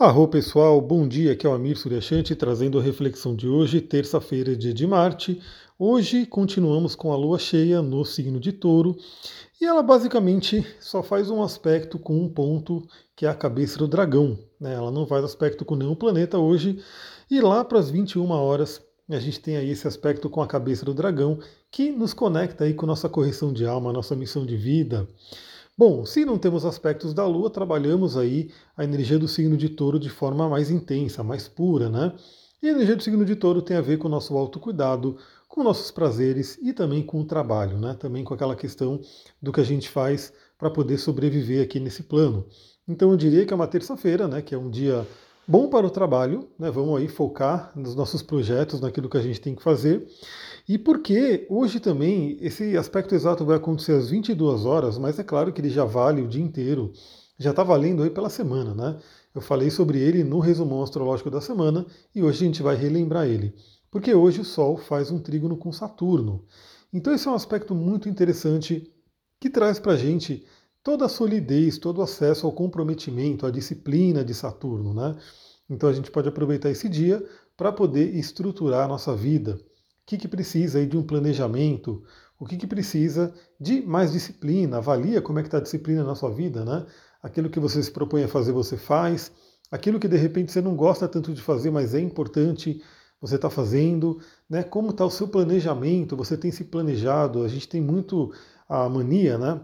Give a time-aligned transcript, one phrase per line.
[0.00, 4.54] Arro pessoal, bom dia, aqui é o Amir Suryashanti trazendo a reflexão de hoje, terça-feira,
[4.54, 5.42] dia de Marte.
[5.76, 8.96] Hoje continuamos com a lua cheia no signo de touro
[9.60, 13.88] e ela basicamente só faz um aspecto com um ponto que é a cabeça do
[13.88, 14.38] dragão.
[14.60, 14.72] Né?
[14.72, 16.78] Ela não faz aspecto com nenhum planeta hoje
[17.28, 18.80] e lá para as 21 horas
[19.10, 21.40] a gente tem aí esse aspecto com a cabeça do dragão
[21.72, 25.08] que nos conecta aí com nossa correção de alma, nossa missão de vida.
[25.78, 29.96] Bom, se não temos aspectos da Lua, trabalhamos aí a energia do signo de touro
[29.96, 32.12] de forma mais intensa, mais pura, né?
[32.60, 35.62] E a energia do signo de touro tem a ver com o nosso autocuidado, com
[35.62, 37.94] nossos prazeres e também com o trabalho, né?
[37.94, 39.00] Também com aquela questão
[39.40, 42.44] do que a gente faz para poder sobreviver aqui nesse plano.
[42.88, 44.42] Então eu diria que é uma terça-feira, né?
[44.42, 45.06] Que é um dia
[45.48, 46.70] bom para o trabalho, né?
[46.70, 50.06] Vamos aí focar nos nossos projetos, naquilo que a gente tem que fazer.
[50.68, 55.50] E porque hoje também esse aspecto exato vai acontecer às 22 horas, mas é claro
[55.50, 56.92] que ele já vale o dia inteiro,
[57.38, 58.98] já está valendo aí pela semana, né?
[59.34, 63.26] Eu falei sobre ele no resumão astrológico da semana e hoje a gente vai relembrar
[63.26, 63.54] ele.
[63.90, 66.44] Porque hoje o Sol faz um trígono com Saturno.
[66.92, 68.92] Então esse é um aspecto muito interessante
[69.40, 70.44] que traz para a gente
[70.88, 75.18] toda a solidez, todo o acesso ao comprometimento, à disciplina de Saturno, né?
[75.68, 77.22] Então a gente pode aproveitar esse dia
[77.58, 79.60] para poder estruturar a nossa vida,
[80.06, 82.02] que, que precisa aí de um planejamento,
[82.40, 86.14] o que, que precisa de mais disciplina, avalia como é que está a disciplina na
[86.14, 86.86] sua vida, né?
[87.22, 89.30] Aquilo que você se propõe a fazer, você faz.
[89.70, 92.82] Aquilo que de repente você não gosta tanto de fazer, mas é importante,
[93.20, 94.62] você está fazendo, né?
[94.62, 96.16] Como está o seu planejamento?
[96.16, 97.44] Você tem se planejado?
[97.44, 98.32] A gente tem muito
[98.66, 99.60] a mania, né?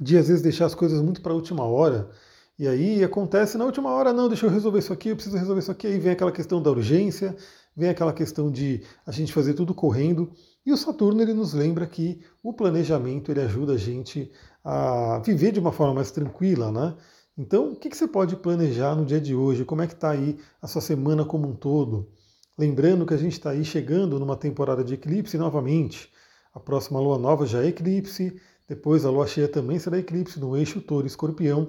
[0.00, 2.10] De às vezes deixar as coisas muito para a última hora.
[2.58, 5.60] E aí acontece na última hora, não, deixa eu resolver isso aqui, eu preciso resolver
[5.60, 7.34] isso aqui, aí vem aquela questão da urgência,
[7.74, 10.30] vem aquela questão de a gente fazer tudo correndo.
[10.64, 14.30] E o Saturno ele nos lembra que o planejamento ele ajuda a gente
[14.64, 16.94] a viver de uma forma mais tranquila, né?
[17.36, 19.64] Então, o que, você pode planejar no dia de hoje?
[19.64, 22.12] Como é que está aí a sua semana como um todo?
[22.58, 26.12] Lembrando que a gente está aí chegando numa temporada de eclipse novamente.
[26.54, 28.38] A próxima lua nova já é eclipse,
[28.72, 31.68] depois a lua cheia também será eclipse no eixo touro escorpião.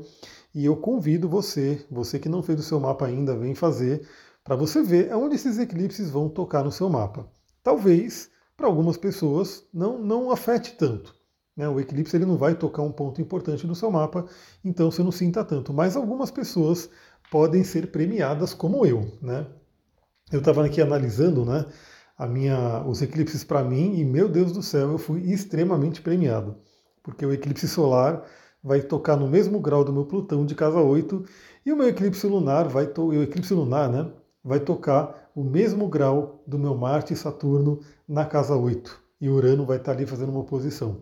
[0.55, 4.07] E eu convido você, você que não fez o seu mapa ainda, vem fazer,
[4.41, 7.27] para você ver aonde esses eclipses vão tocar no seu mapa.
[7.61, 11.13] Talvez, para algumas pessoas, não, não afete tanto.
[11.57, 11.67] Né?
[11.67, 14.25] O eclipse ele não vai tocar um ponto importante no seu mapa,
[14.63, 15.73] então você não sinta tanto.
[15.73, 16.89] Mas algumas pessoas
[17.29, 19.11] podem ser premiadas como eu.
[19.21, 19.45] Né?
[20.31, 21.65] Eu estava aqui analisando né,
[22.17, 26.55] a minha, os eclipses para mim e, meu Deus do céu, eu fui extremamente premiado.
[27.03, 28.23] Porque o eclipse solar
[28.63, 31.23] vai tocar no mesmo grau do meu Plutão de casa 8
[31.65, 34.09] e o meu eclipse lunar vai o eclipse lunar, né,
[34.43, 39.01] vai tocar o mesmo grau do meu Marte e Saturno na casa 8.
[39.19, 41.01] E Urano vai estar ali fazendo uma oposição.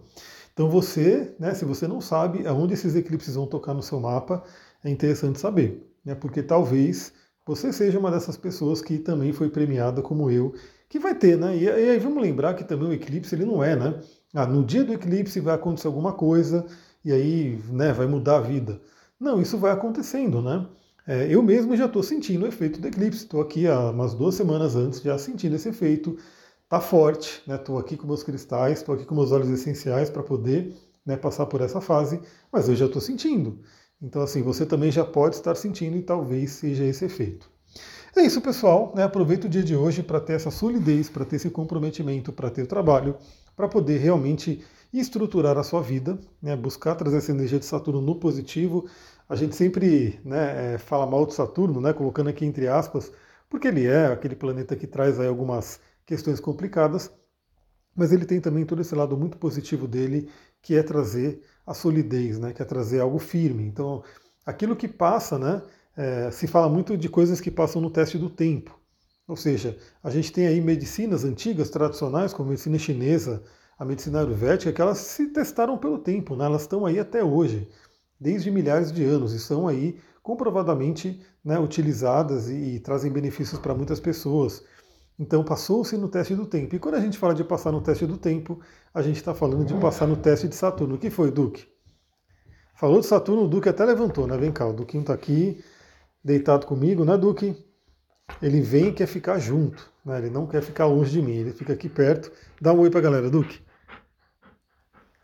[0.54, 4.44] Então você, né, se você não sabe aonde esses eclipses vão tocar no seu mapa,
[4.84, 7.14] é interessante saber, né, porque talvez
[7.46, 10.54] você seja uma dessas pessoas que também foi premiada como eu,
[10.92, 11.58] que vai ter, né?
[11.58, 14.02] E, aí vamos lembrar que também o eclipse ele não é, né?
[14.34, 16.66] Ah, no dia do eclipse vai acontecer alguma coisa
[17.04, 18.82] e aí, né, vai mudar a vida.
[19.18, 20.68] Não, isso vai acontecendo, né?
[21.08, 23.24] É, eu mesmo já estou sentindo o efeito do eclipse.
[23.24, 26.18] Estou aqui há umas duas semanas antes já sentindo esse efeito.
[26.66, 27.82] Está forte, estou né?
[27.82, 30.76] aqui com meus cristais, estou aqui com meus óleos essenciais para poder
[31.06, 32.22] né, passar por essa fase,
[32.52, 33.60] mas eu já estou sentindo.
[34.02, 37.51] Então, assim, você também já pode estar sentindo e talvez seja esse efeito.
[38.16, 38.94] É isso, pessoal.
[38.96, 39.04] Né?
[39.04, 42.68] Aproveita o dia de hoje para ter essa solidez, para ter esse comprometimento, para ter
[42.68, 43.16] trabalho,
[43.56, 44.64] para poder realmente
[44.94, 46.56] estruturar a sua vida, né?
[46.56, 48.90] buscar trazer essa energia de Saturno no positivo,
[49.32, 53.10] a gente sempre né, é, fala mal de Saturno, né, colocando aqui entre aspas,
[53.50, 57.10] porque ele é aquele planeta que traz aí algumas questões complicadas,
[57.96, 60.30] mas ele tem também todo esse lado muito positivo dele,
[60.62, 63.64] que é trazer a solidez, né, que é trazer algo firme.
[63.64, 64.04] Então,
[64.46, 65.62] aquilo que passa, né,
[65.96, 68.80] é, se fala muito de coisas que passam no teste do tempo.
[69.28, 73.44] Ou seja, a gente tem aí medicinas antigas, tradicionais, como a medicina chinesa,
[73.78, 77.68] a medicina ayurvédica, que elas se testaram pelo tempo, né, elas estão aí até hoje
[78.20, 83.74] desde milhares de anos e são aí comprovadamente né, utilizadas e, e trazem benefícios para
[83.74, 84.64] muitas pessoas.
[85.18, 86.76] Então passou-se no teste do tempo.
[86.76, 88.60] E quando a gente fala de passar no teste do tempo,
[88.94, 90.96] a gente está falando de passar no teste de Saturno.
[90.96, 91.68] O que foi, Duque?
[92.76, 94.38] Falou de Saturno, o Duque até levantou, né?
[94.38, 95.64] Vem cá, o Duquinho está aqui,
[96.24, 97.56] deitado comigo, né, Duque?
[98.42, 100.20] Ele vem e quer ficar junto, né?
[100.20, 102.32] Ele não quer ficar longe de mim, ele fica aqui perto.
[102.60, 103.60] Dá um oi para a galera, Duque.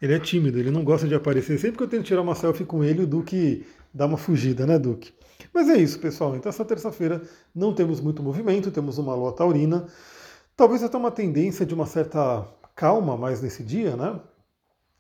[0.02, 1.58] Ele é tímido, ele não gosta de aparecer.
[1.58, 4.78] Sempre que eu tento tirar uma selfie com ele, o Duque dá uma fugida, né,
[4.78, 5.14] Duque?
[5.54, 6.36] Mas é isso, pessoal.
[6.36, 7.22] Então, essa terça-feira
[7.56, 9.88] não temos muito movimento, temos uma lua taurina.
[10.56, 14.20] Talvez até uma tendência de uma certa calma mais nesse dia, né?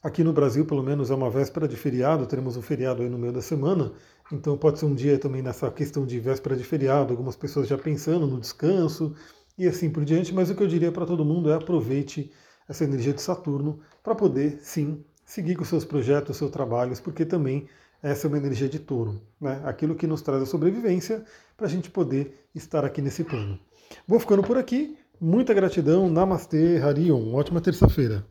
[0.01, 3.17] Aqui no Brasil, pelo menos, é uma véspera de feriado, teremos um feriado aí no
[3.17, 3.91] meio da semana,
[4.31, 7.77] então pode ser um dia também nessa questão de véspera de feriado, algumas pessoas já
[7.77, 9.15] pensando no descanso
[9.57, 12.31] e assim por diante, mas o que eu diria para todo mundo é aproveite
[12.69, 17.67] essa energia de Saturno para poder, sim, seguir com seus projetos, seus trabalhos, porque também
[18.01, 19.61] essa é uma energia de touro, né?
[19.65, 21.25] aquilo que nos traz a sobrevivência
[21.57, 23.59] para a gente poder estar aqui nesse plano.
[24.07, 28.23] Vou ficando por aqui, muita gratidão, Namastê, Harion, ótima terça-feira.